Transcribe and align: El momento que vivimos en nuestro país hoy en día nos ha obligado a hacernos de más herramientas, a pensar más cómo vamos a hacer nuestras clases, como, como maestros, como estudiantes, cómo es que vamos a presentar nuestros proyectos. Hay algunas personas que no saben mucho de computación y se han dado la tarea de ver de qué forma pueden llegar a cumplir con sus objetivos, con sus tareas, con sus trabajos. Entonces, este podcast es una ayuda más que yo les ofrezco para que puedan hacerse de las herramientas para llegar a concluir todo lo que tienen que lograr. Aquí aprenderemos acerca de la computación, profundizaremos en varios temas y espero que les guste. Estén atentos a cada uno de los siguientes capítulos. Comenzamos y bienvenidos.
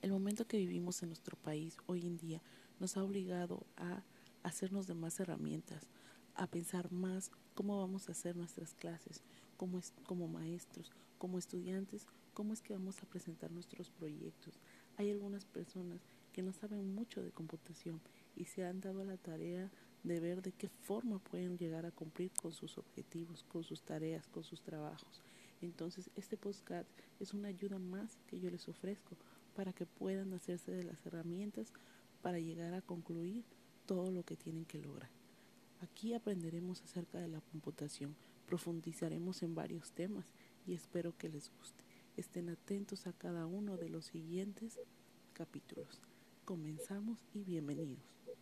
El 0.00 0.12
momento 0.12 0.46
que 0.46 0.58
vivimos 0.58 1.02
en 1.02 1.08
nuestro 1.08 1.36
país 1.36 1.76
hoy 1.86 2.06
en 2.06 2.18
día 2.18 2.40
nos 2.78 2.96
ha 2.96 3.02
obligado 3.02 3.66
a 3.76 4.04
hacernos 4.44 4.86
de 4.86 4.94
más 4.94 5.18
herramientas, 5.18 5.88
a 6.36 6.46
pensar 6.46 6.92
más 6.92 7.32
cómo 7.54 7.80
vamos 7.80 8.08
a 8.08 8.12
hacer 8.12 8.36
nuestras 8.36 8.74
clases, 8.74 9.24
como, 9.56 9.80
como 10.04 10.28
maestros, 10.28 10.92
como 11.18 11.36
estudiantes, 11.36 12.06
cómo 12.32 12.52
es 12.52 12.62
que 12.62 12.74
vamos 12.74 13.02
a 13.02 13.06
presentar 13.06 13.50
nuestros 13.50 13.90
proyectos. 13.90 14.54
Hay 14.96 15.10
algunas 15.10 15.44
personas 15.44 16.00
que 16.32 16.44
no 16.44 16.52
saben 16.52 16.94
mucho 16.94 17.20
de 17.20 17.32
computación 17.32 18.00
y 18.36 18.44
se 18.44 18.64
han 18.64 18.80
dado 18.80 19.02
la 19.02 19.16
tarea 19.16 19.68
de 20.04 20.20
ver 20.20 20.42
de 20.42 20.52
qué 20.52 20.68
forma 20.68 21.18
pueden 21.18 21.58
llegar 21.58 21.86
a 21.86 21.90
cumplir 21.90 22.30
con 22.40 22.52
sus 22.52 22.78
objetivos, 22.78 23.42
con 23.48 23.64
sus 23.64 23.82
tareas, 23.82 24.28
con 24.28 24.44
sus 24.44 24.62
trabajos. 24.62 25.22
Entonces, 25.60 26.08
este 26.14 26.36
podcast 26.36 26.88
es 27.18 27.34
una 27.34 27.48
ayuda 27.48 27.80
más 27.80 28.16
que 28.28 28.38
yo 28.38 28.48
les 28.48 28.68
ofrezco 28.68 29.16
para 29.58 29.72
que 29.72 29.86
puedan 29.86 30.32
hacerse 30.34 30.70
de 30.70 30.84
las 30.84 31.04
herramientas 31.04 31.72
para 32.22 32.38
llegar 32.38 32.74
a 32.74 32.80
concluir 32.80 33.42
todo 33.86 34.12
lo 34.12 34.22
que 34.22 34.36
tienen 34.36 34.64
que 34.64 34.78
lograr. 34.78 35.10
Aquí 35.80 36.14
aprenderemos 36.14 36.80
acerca 36.82 37.18
de 37.18 37.26
la 37.26 37.40
computación, 37.40 38.14
profundizaremos 38.46 39.42
en 39.42 39.56
varios 39.56 39.90
temas 39.90 40.32
y 40.64 40.74
espero 40.74 41.12
que 41.18 41.28
les 41.28 41.50
guste. 41.58 41.82
Estén 42.16 42.50
atentos 42.50 43.08
a 43.08 43.12
cada 43.12 43.46
uno 43.46 43.76
de 43.76 43.88
los 43.88 44.04
siguientes 44.04 44.78
capítulos. 45.32 46.02
Comenzamos 46.44 47.18
y 47.34 47.42
bienvenidos. 47.42 48.38